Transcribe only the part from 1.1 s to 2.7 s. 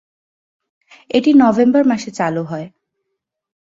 এটি নভেম্বর মাসে চালু হয়।